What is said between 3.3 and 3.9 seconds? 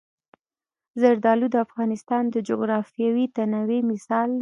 تنوع